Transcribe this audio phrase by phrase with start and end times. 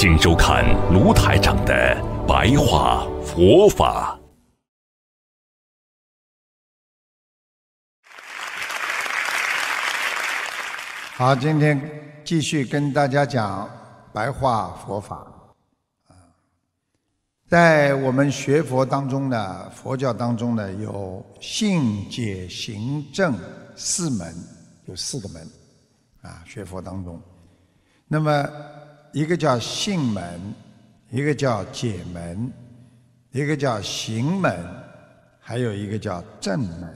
[0.00, 1.74] 请收看卢台长的
[2.24, 4.16] 白话佛法。
[11.16, 11.82] 好，今天
[12.24, 13.68] 继续跟大家讲
[14.12, 15.16] 白话佛法。
[16.06, 16.14] 啊，
[17.48, 23.36] 在我们学佛当中呢，佛教当中呢，有信解行证
[23.74, 24.32] 四门，
[24.86, 25.42] 有四个门。
[26.22, 27.20] 啊，学佛当中，
[28.06, 28.48] 那么。
[29.12, 30.54] 一个叫性门，
[31.10, 32.52] 一个叫解门，
[33.30, 34.64] 一个叫行门，
[35.40, 36.94] 还有一个叫正门，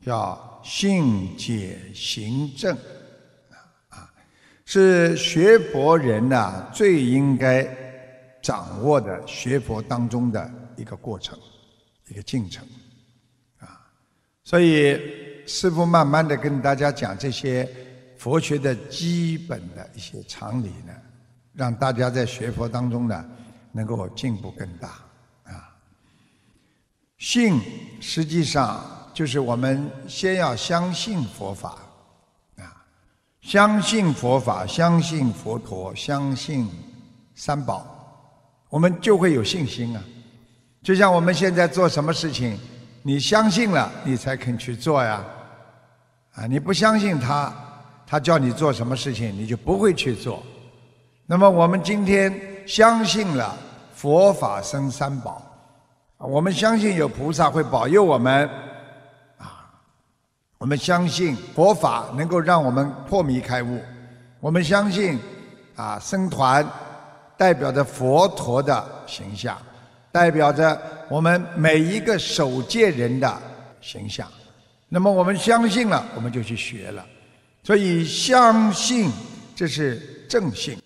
[0.00, 2.76] 叫信解行正，
[3.88, 4.08] 啊，
[4.64, 7.66] 是学佛人呐最应该
[8.40, 11.36] 掌握的学佛当中的一个过程，
[12.08, 12.64] 一个进程，
[13.58, 13.80] 啊，
[14.44, 17.68] 所以师父慢慢的跟大家讲这些。
[18.24, 20.94] 佛学的基本的一些常理呢，
[21.52, 23.22] 让大家在学佛当中呢，
[23.70, 24.88] 能够进步更大
[25.44, 25.68] 啊。
[27.18, 27.60] 信
[28.00, 31.76] 实际上就是我们先要相信佛法
[32.56, 32.64] 啊，
[33.42, 36.66] 相信佛法，相信佛陀，相信
[37.34, 37.86] 三宝，
[38.70, 40.02] 我们就会有信心啊。
[40.82, 42.58] 就像我们现在做什么事情，
[43.02, 45.22] 你相信了，你才肯去做呀。
[46.32, 47.54] 啊，你不相信他。
[48.14, 50.40] 他叫你做什么事情，你就不会去做。
[51.26, 52.32] 那么我们今天
[52.64, 53.56] 相信了
[53.92, 55.42] 佛法生三宝，
[56.18, 58.48] 我们相信有菩萨会保佑我们，
[59.36, 59.66] 啊，
[60.58, 63.80] 我们相信佛法能够让我们破迷开悟，
[64.38, 65.18] 我们相信
[65.74, 66.64] 啊僧团
[67.36, 69.58] 代表着佛陀的形象，
[70.12, 73.42] 代表着我们每一个守戒人的
[73.80, 74.24] 形象。
[74.88, 77.04] 那么我们相信了，我们就去学了。
[77.64, 79.10] 所以相信
[79.56, 79.98] 这是
[80.28, 80.78] 正信。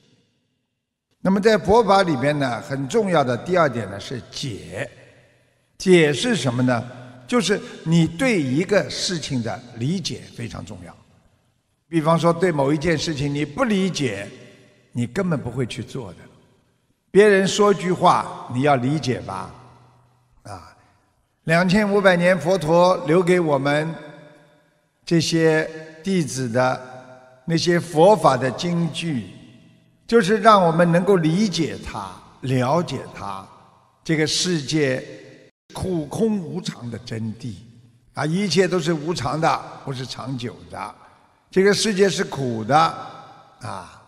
[1.21, 4.89] 那么在佛法里边呢，很重要的第二点呢是解。
[5.77, 6.89] 解是什么呢？
[7.27, 10.97] 就是你对一个事情的理解非常重要。
[11.89, 14.29] 比方说，对某一件事情你不理解，
[14.93, 16.19] 你根本不会去做的。
[17.11, 19.53] 别人说句话，你要理解吧？
[20.45, 20.77] 啊，
[21.45, 23.93] 两千五百年佛陀留给我们
[25.05, 25.69] 这些。
[26.09, 26.81] 弟子的
[27.45, 29.27] 那些佛法的经句，
[30.07, 32.11] 就是让我们能够理解它、
[32.41, 33.47] 了解它。
[34.03, 35.07] 这个世界
[35.75, 37.53] 苦空无常的真谛
[38.15, 40.95] 啊，一切都是无常的，不是长久的。
[41.51, 42.75] 这个世界是苦的
[43.61, 44.03] 啊，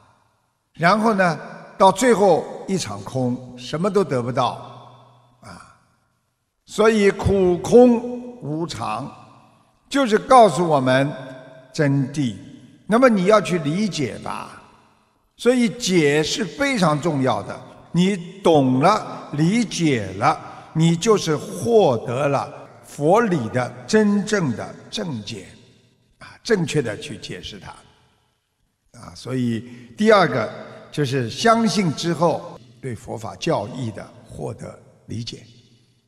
[0.72, 1.38] 然后呢，
[1.76, 4.52] 到最后一场空，什么都得不到
[5.42, 5.76] 啊。
[6.64, 9.06] 所以苦空无常，
[9.90, 11.12] 就是告诉我们。
[11.72, 12.34] 真谛，
[12.86, 14.62] 那么你要去理解吧，
[15.36, 17.60] 所以解是非常重要的。
[17.92, 20.38] 你懂了、理解了，
[20.72, 22.52] 你就是获得了
[22.84, 25.48] 佛理的真正的正解，
[26.18, 27.70] 啊，正确的去解释它，
[29.00, 30.52] 啊，所以第二个
[30.92, 35.44] 就是相信之后对佛法教义的获得理解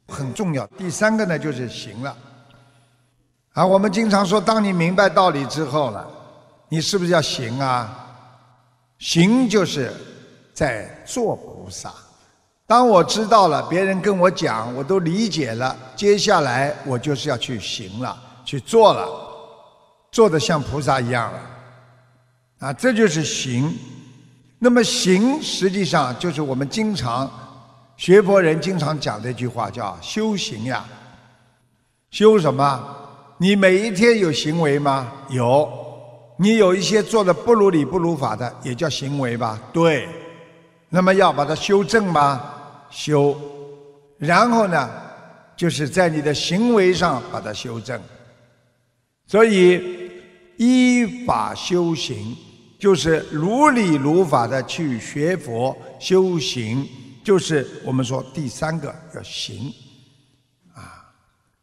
[0.08, 0.66] 很重要。
[0.78, 2.16] 第三个呢就是行了。
[3.52, 6.08] 啊，我们经常说，当你明白道理之后了，
[6.68, 7.98] 你是不是要行啊？
[8.98, 9.92] 行就是
[10.54, 11.92] 在做菩萨。
[12.66, 19.06] 当我知道了，别人跟我讲，我都理解了，接下来我就是要去行了，去做了，
[20.10, 21.40] 做的像菩萨一样了。
[22.60, 23.76] 啊，这就是行。
[24.58, 27.30] 那么行实际上就是我们经常
[27.98, 30.84] 学佛人经常讲的一句话，叫修行呀。
[32.10, 32.98] 修什么？
[33.42, 35.12] 你每一天有行为吗？
[35.28, 35.68] 有，
[36.36, 39.60] 你有一些做的不如理不如法的，也叫行为吧？
[39.72, 40.08] 对。
[40.88, 42.40] 那么要把它修正吗？
[42.88, 43.36] 修。
[44.16, 44.88] 然后呢，
[45.56, 48.00] 就是在你的行为上把它修正。
[49.26, 50.08] 所以
[50.56, 52.36] 依法修行，
[52.78, 56.88] 就是如理如法的去学佛修行，
[57.24, 59.74] 就是我们说第三个要行。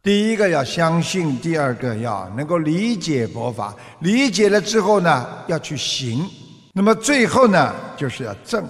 [0.02, 6.26] 第一个要相信，第二个要能够理解佛法，理解了之后呢，要去行。
[6.74, 8.66] 那么最后呢，就是要正。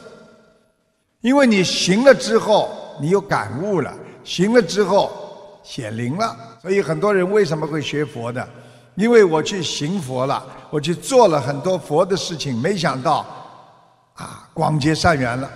[1.22, 3.94] 因为你行了之后，你有感悟了，
[4.24, 5.12] 行了之后
[5.64, 6.36] 显灵了。
[6.62, 8.48] 所以很多人为什么会学佛的？
[8.96, 13.26] 因为我去行佛了，我去做了很多佛的事情，没想到
[14.16, 15.50] 啊，广结善缘了。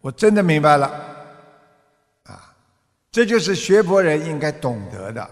[0.00, 0.90] 我真的明白了，
[3.14, 5.22] 这就是学佛人应该懂得的。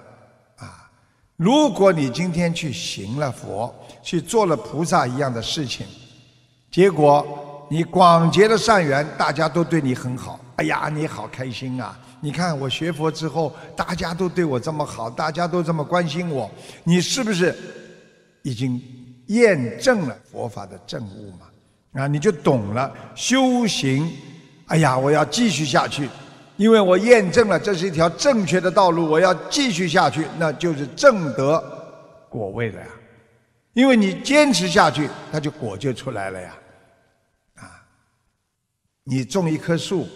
[0.57, 0.89] 啊，
[1.37, 3.75] 如果你今天去行了佛，
[4.05, 5.85] 去做了菩萨一样的事情，
[6.71, 7.27] 结果。
[7.69, 10.39] 你广结了善缘，大家都对你很好。
[10.57, 11.99] 哎呀，你好开心啊！
[12.21, 16.51] 你看我学佛之后，大家都对我这么好，大家都这么关心我，
[16.85, 17.57] 你是不是
[18.43, 18.79] 已经
[19.29, 22.03] 验证了佛法的正悟嘛？
[22.03, 24.13] 啊，你就懂了修行。
[24.67, 26.07] 哎呀，我要继续下去，
[26.63, 31.61] 因为我验证了这是一条正确的道路，我要继续下去，那就是正得
[32.29, 32.87] 果位了呀。
[33.73, 36.55] 因为你坚持下去，它就果就出来了呀。
[37.57, 37.67] 啊
[39.03, 40.07] 你种一棵树，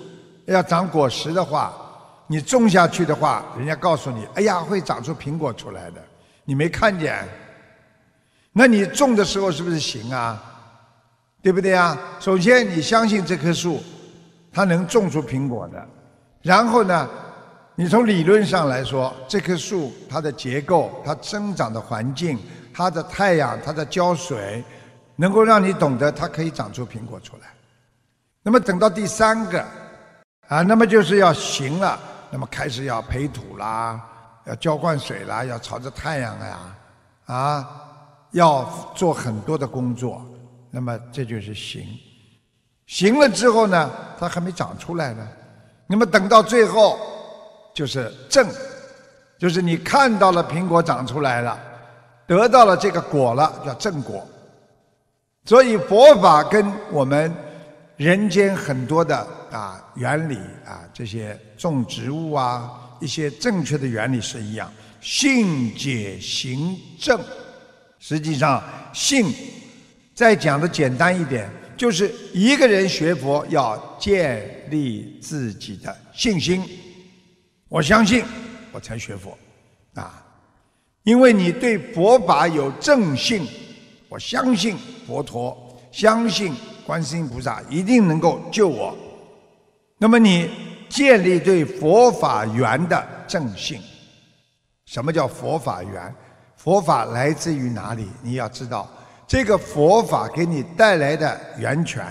[0.45, 1.75] 要长果实的话，
[2.29, 6.01] 你种下去的话，人家告诉你，哎呀，会长出苹果出来的，
[6.45, 7.27] 你没看见？
[8.53, 10.41] 那你种的时候是不是行啊？
[11.43, 11.99] 对不对啊？
[12.21, 13.83] 首先你相信这棵树，
[14.53, 15.85] 它能种出苹果的，
[16.43, 17.09] 然后呢，
[17.75, 22.39] 你从理论上来说，这棵树它的结构、它生长的环境、
[22.73, 24.65] 它的太阳、它的浇水，
[25.17, 27.49] 能够让你懂得它可以长出苹果出来。
[28.43, 29.61] 那么等到第三个，
[30.49, 31.99] 啊，那么就是要行了，
[32.31, 34.01] 那么开始要培土啦，
[34.45, 36.59] 要浇灌水啦，要朝着太阳呀，
[37.27, 37.69] 啊，
[38.31, 40.25] 要做很多的工作，
[40.71, 41.85] 那么这就是行。
[42.87, 45.29] 行了之后呢，它还没长出来呢，
[45.87, 46.99] 那么等到最后
[47.75, 48.49] 就是正，
[49.39, 51.59] 就是你看到了苹果长出来了，
[52.27, 54.27] 得到了这个果了，叫正果。
[55.45, 57.35] 所以佛法跟我们。
[57.97, 60.37] 人间很多的啊原理
[60.67, 64.71] 啊，这些种植物啊，一些正确的原理是一样。
[65.01, 67.19] 信解行正，
[67.99, 68.63] 实际上
[68.93, 69.35] 信
[70.15, 76.65] 再讲的简单一点，就是一个人学佛要建立自己的信心。
[77.69, 78.25] 我相信，
[78.73, 79.37] 我才学佛
[79.95, 80.25] 啊，
[81.05, 83.47] 因为你对佛法有正信，
[84.09, 84.77] 我相信
[85.07, 86.55] 佛陀，相信。
[86.87, 88.97] 观世音菩萨一定能够救我。
[89.99, 90.49] 那么你
[90.89, 93.81] 建立对佛法缘的正信。
[94.85, 96.15] 什么叫佛法缘？
[96.57, 98.07] 佛法来自于哪里？
[98.23, 98.89] 你要知道，
[99.27, 102.05] 这个佛法给你带来的源泉，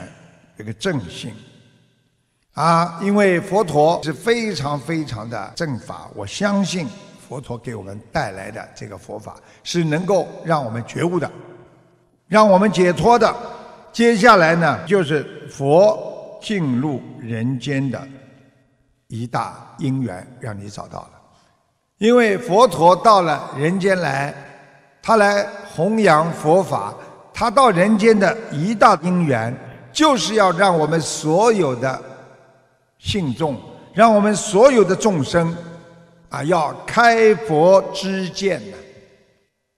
[0.57, 1.33] 这个正信
[2.53, 6.09] 啊，因为佛陀是非常非常的正法。
[6.13, 6.88] 我相信
[7.27, 11.29] 佛陀给我们带来的这个佛法是能够让我们觉悟的，
[12.27, 13.33] 让我们解脱的。
[13.94, 18.06] 接下来呢，就是佛进入人间的
[19.07, 21.12] 一大因缘，让你找到了。
[21.97, 24.33] 因为佛陀到了人间来，
[25.01, 26.94] 他来弘扬佛法，
[27.37, 29.53] 他到人间的一大因缘，
[29.91, 32.01] 就是要让我们所有的
[32.97, 33.59] 信众，
[33.93, 35.53] 让我们所有的众生，
[36.29, 38.77] 啊，要开佛之见呢。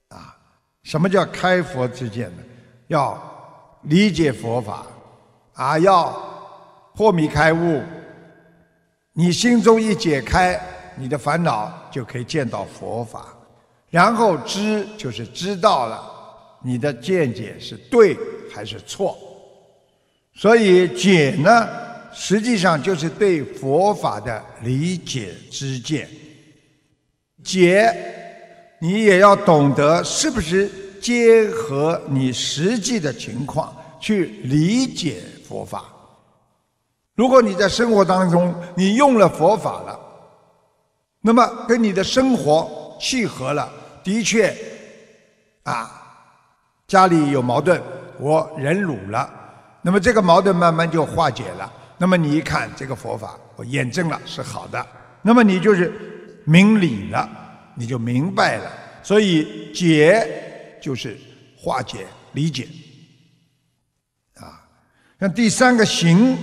[0.09, 0.37] 啊，
[0.83, 2.43] 什么叫开佛之见呢？
[2.89, 3.19] 要。
[3.83, 4.85] 理解佛法，
[5.53, 6.13] 啊，要
[6.93, 7.81] 破迷开悟。
[9.13, 10.59] 你心中一解开，
[10.95, 13.27] 你的烦恼就可以见到佛法。
[13.89, 16.03] 然后知就是知道了，
[16.67, 18.17] 你的见解是对
[18.53, 19.17] 还是错。
[20.33, 21.69] 所以解呢，
[22.13, 26.09] 实际上就是对佛法的理解之见。
[27.41, 27.89] 解，
[28.81, 30.69] 你也要懂得是不是。
[30.99, 35.85] 结合你实际的情况去理解佛法。
[37.13, 39.97] 如果你在生活当中你用了佛法了，
[41.21, 43.71] 那么跟你的生活契合了，
[44.03, 44.53] 的确，
[45.63, 45.96] 啊，
[46.87, 47.81] 家里有矛盾，
[48.17, 49.29] 我忍辱了，
[49.81, 51.71] 那么这个矛盾慢慢就化解了。
[51.97, 54.85] 那么你一看这个佛法，我验证了是好的，
[55.21, 55.91] 那么你就是
[56.45, 57.29] 明理了，
[57.75, 58.71] 你就明白了。
[59.03, 60.43] 所以解。
[60.79, 61.17] 就是
[61.57, 62.67] 化解、理解，
[64.35, 64.61] 啊，
[65.19, 66.37] 像第三个行，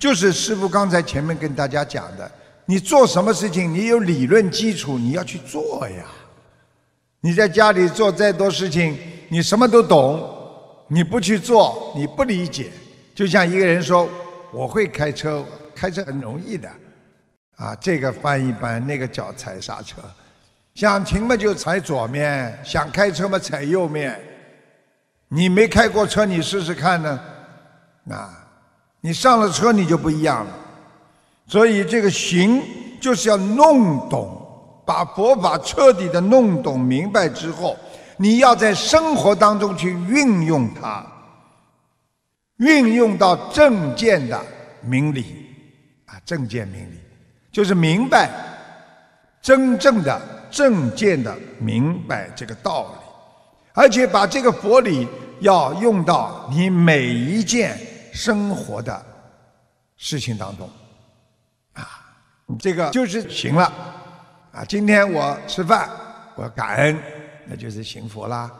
[0.00, 2.30] 就是师傅刚才前面跟大家讲的，
[2.66, 6.04] 你做什么事情，你有理论基础，你要去做呀。
[7.20, 10.26] 你在家里做再多事情，你什么都懂，
[10.88, 12.70] 你不去做，你不理解。
[13.14, 14.08] 就像一个人说
[14.52, 15.44] ：“我会开车，
[15.74, 16.68] 开车很容易的，
[17.56, 19.96] 啊，这个翻一翻，那个脚踩刹车。”
[20.74, 24.18] 想停嘛就踩左面，想开车嘛踩右面。
[25.28, 27.20] 你没开过车，你试试看呢？
[28.10, 28.48] 啊，
[29.00, 30.52] 你上了车你就不一样了。
[31.46, 32.62] 所以这个行
[33.00, 34.40] 就是要弄懂，
[34.86, 37.76] 把佛法彻底的弄懂明白之后，
[38.18, 41.06] 你要在生活当中去运用它，
[42.56, 44.44] 运用到正见的
[44.82, 45.46] 明理
[46.06, 46.98] 啊，正见明理
[47.52, 48.28] 就是明白
[49.40, 50.20] 真正的
[50.50, 55.06] 正见的明白这个道理，而且把这个佛理
[55.40, 57.78] 要用到你每一件
[58.12, 59.06] 生活的
[59.96, 60.68] 事情当中。
[61.74, 62.04] 啊
[62.58, 63.70] 这个就是行了，
[64.52, 64.64] 啊！
[64.64, 65.88] 今天我吃饭，
[66.34, 66.98] 我感恩，
[67.48, 68.50] 那就是行佛啦。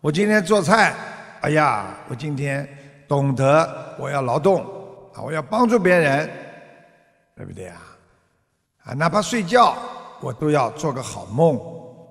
[0.00, 0.94] 我今天做菜，
[1.40, 2.68] 哎呀，我今天
[3.08, 4.60] 懂得我要劳动，
[5.14, 6.28] 啊，我要帮助别人，
[7.34, 7.80] 对不对啊？
[8.84, 9.74] 啊，哪怕睡觉，
[10.20, 11.58] 我都要做个好梦，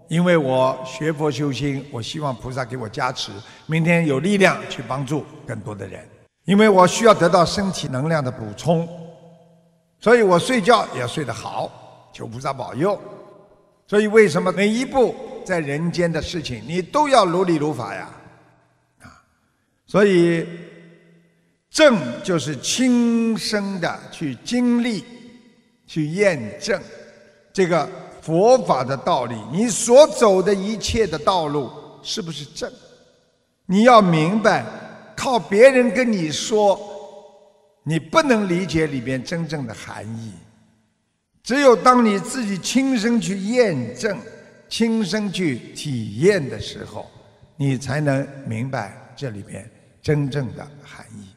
[0.07, 3.31] 因为我学佛修心，我希望菩萨给我加持，
[3.67, 6.07] 明天有力量去帮助更多的人，
[6.45, 8.87] 因为我需要得到身体能量的补充。
[9.99, 11.69] 所以我睡觉也要睡得好，
[12.13, 12.99] 求菩萨保佑。
[13.85, 15.15] 所以为什么每一步
[15.49, 18.07] 在人间的事情，你都要如理如法呀？
[19.01, 19.09] 啊，
[19.87, 20.45] 所以
[21.71, 25.03] 正就是亲身的去经历、
[25.87, 26.79] 去验证
[27.51, 27.89] 这个
[28.21, 29.35] 佛法的道理。
[29.51, 31.71] 你所走的一切的道路
[32.03, 32.71] 是不是正？
[33.65, 34.63] 你要明白，
[35.15, 36.79] 靠别人跟你说。
[37.83, 40.33] 你不能理解里边真正的含义，
[41.41, 44.15] 只有当你自己亲身去验证、
[44.69, 47.09] 亲身去体验的时候，
[47.57, 49.69] 你才能明白这里边
[50.01, 51.27] 真正的含义。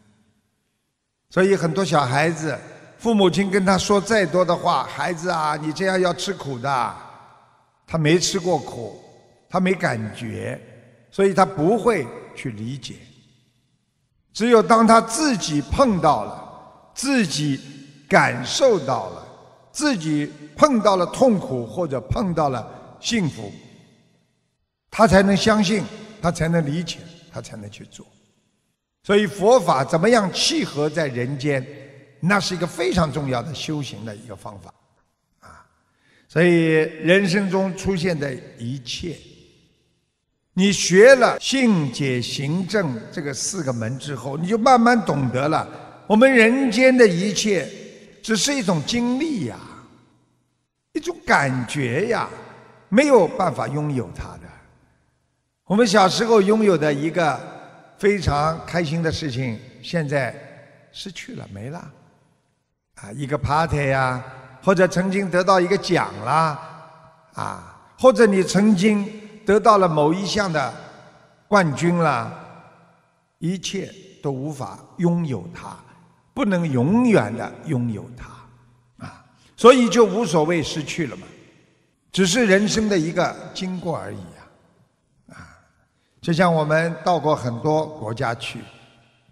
[1.31, 2.57] 所以很多小孩子，
[2.99, 6.95] 父母亲跟他说再多的话，孩子啊，你这样要吃苦的，
[7.87, 9.03] 他没吃过苦，
[9.49, 10.61] 他没感觉，
[11.11, 12.97] 所以他不会去理解。
[14.33, 16.41] 只有当他自己碰到了。
[16.95, 17.59] 自己
[18.07, 19.27] 感受到了，
[19.73, 22.71] 自己碰到了痛苦或者碰到了
[23.03, 23.53] 幸福，
[24.91, 25.85] 他才能相信，
[26.23, 26.99] 他才能理解，
[27.31, 28.07] 他才能去做。
[29.03, 31.67] 所以佛法怎么样契合在人间，
[32.21, 34.73] 那是一个非常重要的修行的一个方法
[35.41, 35.67] 啊。
[36.29, 39.19] 所以人生中出现的一切，
[40.55, 46.05] 你学了性解行正这个四个门之后，你就慢慢懂得了。
[46.07, 47.69] 我们人间的一切，
[48.23, 49.59] 只是一种经历呀，
[50.93, 52.29] 一种感觉呀，
[52.95, 54.41] 没有办法拥有它的。
[55.65, 57.41] 我们小时候拥有的一个
[57.97, 60.35] 非常开心的事情，现在
[60.93, 61.79] 失去了，没了。
[62.97, 64.23] 啊，一个 party 呀，
[64.63, 66.59] 或者曾经得到一个奖啦，
[67.33, 69.11] 啊，或者你曾经
[69.47, 70.75] 得到了某一项的
[71.49, 72.31] 冠军啦，
[73.39, 73.91] 一切
[74.23, 75.75] 都无法拥有它。
[76.35, 79.25] 不能永远的拥有它，啊，
[79.57, 81.27] 所以就无所谓失去了嘛，
[82.13, 85.59] 只是人生的一个经过而已呀，啊，
[86.21, 88.61] 就像我们到过很多国家去，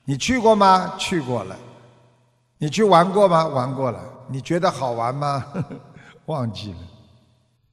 [0.05, 0.95] 你去过吗？
[0.99, 1.57] 去过了，
[2.57, 3.47] 你去玩过吗？
[3.47, 5.45] 玩过了，你觉得好玩吗？
[6.27, 6.79] 忘记了，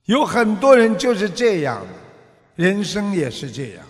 [0.06, 3.86] 有很多人就是这样的，人生也是这样，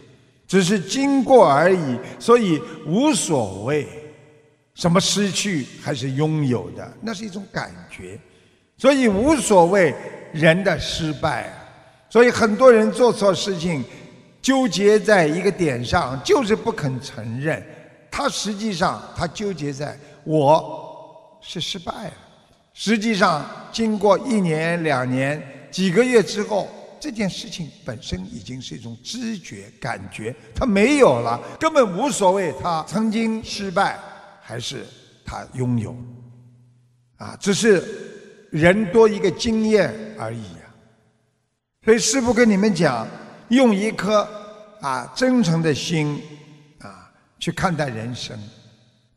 [0.47, 3.87] 只是经过而已，所以无所谓。
[4.75, 8.19] 什么失去还是拥有的，那是一种感觉，
[8.77, 9.91] 所以无所谓
[10.37, 11.53] 人的失败啊。
[12.09, 13.83] 所以很多人做错事情，
[14.41, 17.61] 纠结在一个点上，就是不肯承认。
[18.09, 22.13] 他实际上他纠结在我是失败了。
[22.73, 26.67] 实际上经过一年、两年、几个月之后，
[26.99, 32.53] 这件事情本身已经是一种知觉、感觉，他没有了，根本无所谓。
[32.61, 33.99] 他曾经失败。
[34.49, 34.85] 还是
[35.25, 35.93] 他拥有，
[37.17, 37.83] 啊，只是
[38.57, 40.59] 人多一个经验而已呀。
[41.83, 43.07] 所以师父跟你们讲，
[43.49, 44.27] 用一颗
[44.81, 46.21] 啊真诚的心
[46.79, 48.37] 啊去看待人生，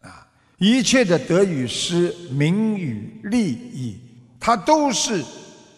[0.00, 0.26] 啊，
[0.59, 3.99] 一切的得与失、名与利益，
[4.38, 5.25] 它都是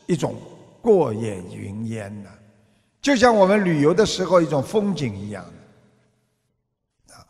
[0.07, 0.35] 一种
[0.83, 2.31] 过眼云烟的，
[3.01, 5.45] 就像我们旅游的时候一种风景一样
[7.07, 7.25] 的，啊，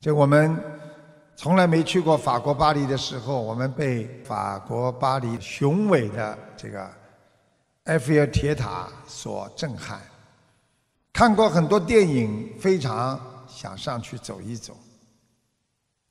[0.00, 0.73] 就我们。
[1.44, 6.90] 从来没去过法国巴黎的时候，我们被法国巴黎雄伟的这个
[7.82, 10.00] 埃菲尔铁塔所震撼。
[11.12, 14.74] 看过很多电影，非常想上去走一走。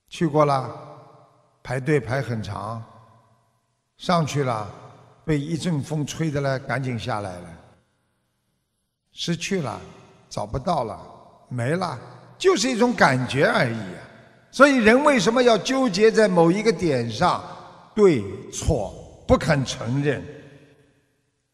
[0.07, 0.69] 去过了，
[1.63, 2.83] 排队排很长。
[3.97, 4.69] 上去了，
[5.25, 7.49] 被一阵风吹的呢，赶紧下来了。
[9.11, 9.81] 失去了，
[10.29, 11.01] 找不到了，
[11.49, 11.99] 没了，
[12.37, 13.83] 就是一种感觉而已。
[14.53, 17.43] 所以人为什么要纠结在某一个点上，
[17.95, 18.93] 对错
[19.27, 20.23] 不肯承认？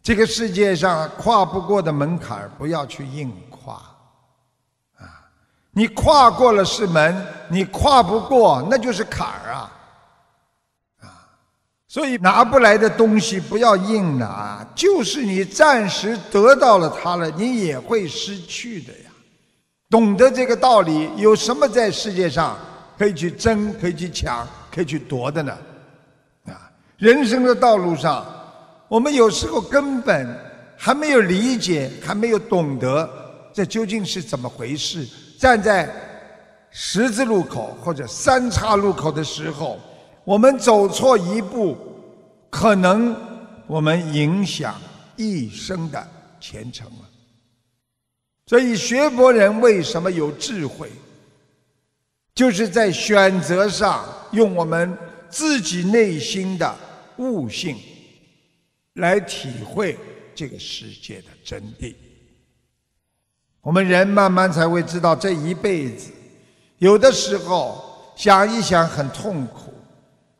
[0.03, 3.75] 这个世界上跨不过的门槛不要去硬跨，
[4.97, 5.07] 啊，
[5.71, 9.71] 你跨过了是门，你跨不过那就是坎儿啊，
[10.99, 11.07] 啊，
[11.87, 19.11] 所以拿不来的东西不要硬拿，就是你暂时得到了它了，你也会失去的呀。
[19.89, 22.57] 懂得这个道理，有什么在世界上
[22.99, 25.57] 可以去争、可以去抢、可以去夺的呢？
[26.47, 28.25] 啊，人生的道路上。
[28.89, 30.35] 我们有时候根本
[30.75, 33.09] 还没有理解，还没有懂得
[33.53, 35.07] 这究竟是怎么回事。
[35.37, 35.89] 站在
[36.71, 39.79] 十字路口或者三岔路口的时候，
[40.25, 41.77] 我们走错一步，
[42.49, 43.15] 可能
[43.65, 44.75] 我们影响
[45.15, 46.05] 一生的
[46.41, 47.07] 前程了。
[48.45, 50.91] 所以学佛人为什么有智慧？
[52.39, 54.97] 就是在选择上用我们
[55.29, 56.73] 自己内心的
[57.17, 57.75] 悟性。
[58.93, 59.97] 来体会
[60.33, 61.93] 这个世界的真谛，
[63.59, 66.11] 我们人慢慢才会知道，这一辈子
[66.77, 69.73] 有的时候想一想很痛苦。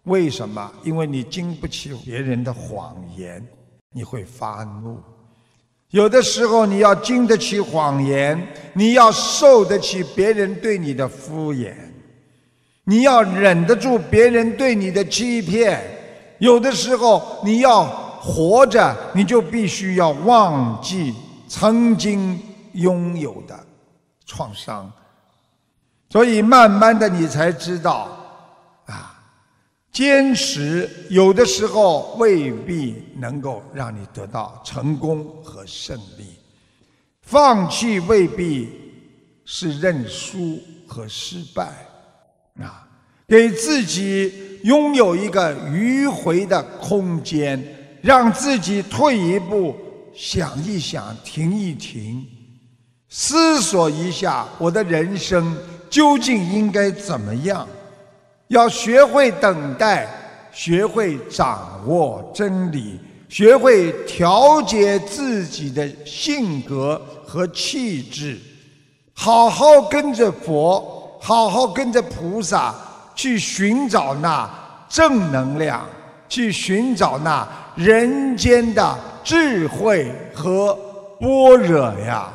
[0.04, 0.72] 为什么？
[0.86, 3.46] 因为你经不起别人的谎言，
[3.92, 4.98] 你会发怒。
[5.90, 8.42] 有的时候你要经得起谎言，
[8.74, 11.74] 你要受得起别人对你的敷衍，
[12.90, 15.80] 你要忍得住别人对你的欺骗。
[16.40, 18.10] 有的时候你要。
[18.22, 21.16] 活着，你就必须要忘记
[21.48, 22.38] 曾经
[22.74, 23.58] 拥有的
[24.26, 24.92] 创伤，
[26.10, 28.10] 所以慢慢的你才知道，
[28.88, 29.18] 啊，
[29.94, 36.26] 坚持有的时候未必能够让你得到成功和胜利，
[37.22, 38.70] 放弃未必
[39.46, 41.88] 是认输和失败，
[42.62, 42.88] 啊，
[43.28, 47.62] 给自己拥有一个迂回的空间。
[48.02, 49.76] 让自己退一步，
[50.16, 52.26] 想一想，停一停，
[53.10, 55.54] 思索一下，我的人生
[55.90, 57.68] 究竟应该怎么样？
[58.48, 60.08] 要学会等待，
[60.50, 68.40] 学会掌握真理，学会调节自己的性格和气质，
[69.14, 72.74] 好好跟着佛，好好跟着菩萨，
[73.14, 74.50] 去寻找那
[74.88, 75.86] 正能量，
[76.28, 77.48] 去寻找那。
[77.76, 80.78] 人间的智慧和
[81.18, 82.28] 般若呀，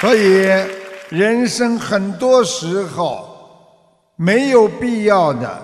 [0.00, 0.48] 所以
[1.10, 3.28] 人生很多时候
[4.16, 5.60] 没有必要的，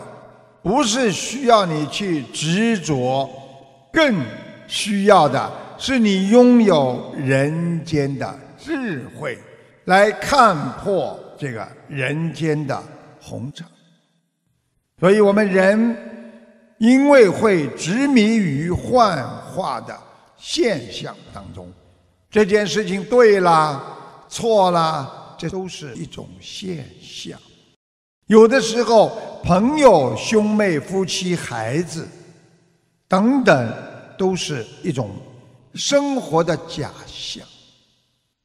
[0.63, 3.27] 不是需要你去执着，
[3.91, 4.15] 更
[4.67, 9.39] 需要的是你拥有人间的智慧，
[9.85, 12.83] 来看破这个人间的
[13.21, 13.67] 红尘。
[14.99, 19.95] 所以我们人因为会执迷于幻化的
[20.39, 21.71] 现象当中，
[22.31, 23.83] 这件事情对啦、
[24.31, 27.39] 错啦，这都是一种现象。
[28.29, 32.09] 有的时候，朋友、兄妹、夫妻、孩子
[33.07, 33.75] 等等，
[34.17, 35.11] 都是一种
[35.75, 37.47] 生活的假象。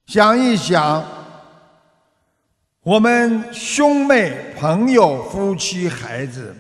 [0.10, 1.06] 想一想。
[2.82, 6.56] 我们兄妹、朋友、夫妻、孩子，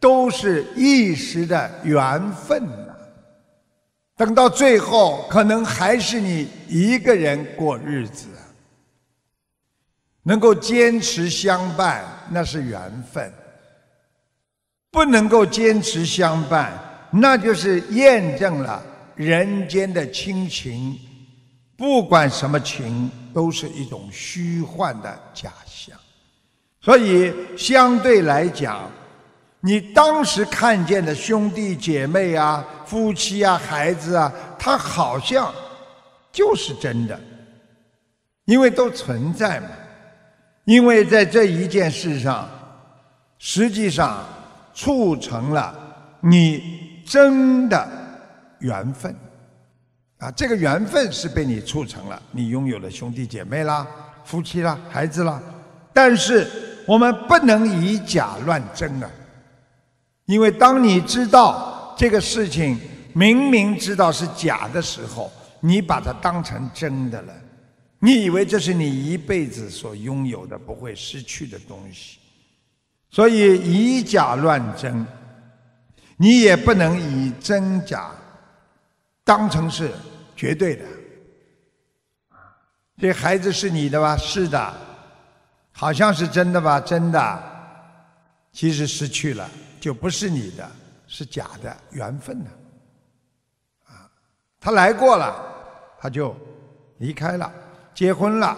[0.00, 2.96] 都是一时的缘分呐。
[4.16, 8.28] 等到最后，可能还是你一个人过日子。
[10.22, 12.80] 能够坚持相伴，那是缘
[13.12, 13.30] 分；
[14.90, 16.72] 不能够坚持相伴，
[17.10, 18.82] 那就是验证了
[19.14, 20.98] 人间的亲情。
[21.76, 25.96] 不管什么情，都是一种虚幻的假象。
[26.80, 28.90] 所以相对来讲，
[29.60, 35.52] 你当时看见的兄弟姐妹啊、夫妻啊、孩子啊，他好像
[36.32, 37.20] 就是真的，
[38.44, 39.68] 因为都存在嘛。
[40.64, 42.48] 因为在这一件事上，
[43.38, 44.24] 实际上
[44.74, 45.72] 促成了
[46.20, 47.86] 你真的
[48.60, 49.14] 缘分。
[50.18, 53.86] 啊，这个缘分是被你促成了，你拥有了兄弟姐妹啦、
[54.24, 55.42] 夫妻啦、孩子啦。
[55.92, 56.46] 但是
[56.86, 59.10] 我们不能以假乱真啊，
[60.24, 62.78] 因为当你知道这个事情
[63.12, 67.34] 明明知道是假的时候，你把它当成真的了，
[67.98, 72.18] 你以为这是你一辈子所拥有的、不会失去的东西。
[73.10, 75.06] 所以以假乱真，
[76.16, 78.10] 你也不能以真假。
[79.26, 79.90] 当成是
[80.36, 80.84] 绝对的，
[82.96, 84.16] 这孩子是你的吧？
[84.16, 84.72] 是的，
[85.72, 86.78] 好像是真的吧？
[86.78, 87.42] 真的，
[88.52, 90.70] 其实失去了就不是你的，
[91.08, 92.50] 是假的缘分呢。
[93.88, 94.08] 啊，
[94.60, 95.34] 他来过了，
[95.98, 96.32] 他就
[96.98, 97.52] 离开了，
[97.92, 98.56] 结婚了，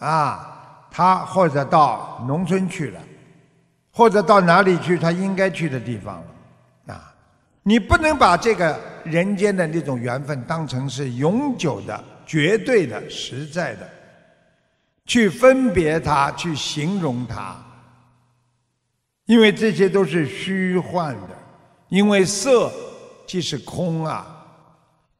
[0.00, 3.00] 啊，他或者到农村去了，
[3.92, 6.31] 或者到哪里去他应该去的地方了，
[7.62, 12.04] 你不能把这个人间的那种缘分当成是永久的。
[12.24, 13.86] 绝对的、实在的，
[15.04, 17.56] 去分别它，去形容它，
[19.26, 21.28] 因为这些都是虚幻的。
[21.88, 22.72] 因为色
[23.26, 24.24] 即是空啊，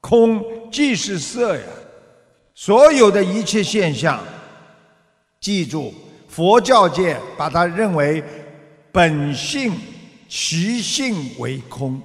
[0.00, 1.62] 空即是色呀。
[2.54, 4.18] 所有的一切现象，
[5.38, 5.92] 记住，
[6.28, 8.24] 佛教界把它认为
[8.90, 9.74] 本性、
[10.28, 12.00] 其性为空，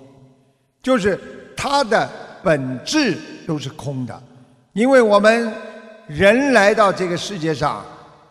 [0.88, 1.20] 就是
[1.54, 2.10] 它的
[2.42, 4.24] 本质都是空的。
[4.72, 5.52] 因为我们
[6.08, 7.84] 人来到这个世界上，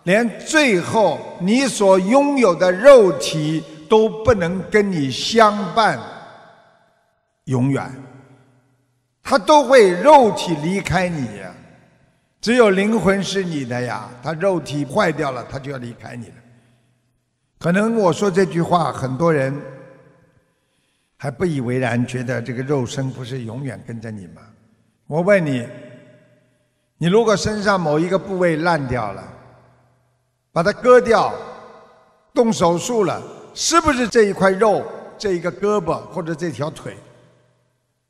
[0.04, 6.00] 连最后你所拥有的肉体都不能跟你相伴
[7.44, 7.92] 永远，
[9.22, 11.28] 他都会肉体离开你。
[12.40, 16.34] 只有灵魂是你的呀，他肉体坏掉了，他就要离开你了。
[17.58, 19.54] 可能我说这句话，很多人
[21.16, 24.42] 还不以为然，觉得这个肉身不是永远跟着你吗？
[25.06, 25.66] 我问你。
[26.98, 29.22] 你如果身上某一个部位烂掉了，
[30.50, 31.34] 把它割掉，
[32.32, 34.82] 动手术了，是不是这一块肉、
[35.18, 36.96] 这一个胳膊或者这条腿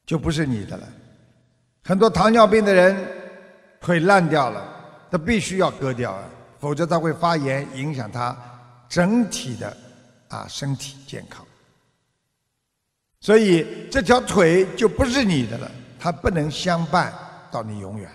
[0.04, 0.88] 就不是你的了？
[1.84, 2.96] 很多糖尿病的人
[3.80, 4.64] 腿烂掉了，
[5.10, 6.24] 他必须要割掉啊，
[6.58, 8.36] 否则他会发炎，影响他
[8.88, 9.76] 整体的
[10.28, 11.45] 啊身体健康。
[13.26, 17.12] 所以这条腿就不是你的了，它不能相伴
[17.50, 18.08] 到你永远。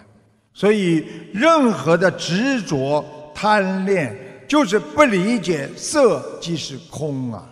[0.54, 3.04] 所以，任何的执着、
[3.36, 4.16] 贪恋，
[4.48, 7.44] 就是不理解色即是空啊。